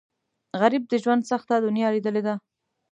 [0.59, 2.35] غریب د ژوند سخته دنیا لیدلې ده